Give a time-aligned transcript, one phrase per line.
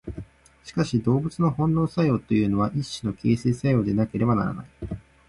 [0.63, 4.67] しかし動物の本能作用というのは一種の形成作用でなければならない。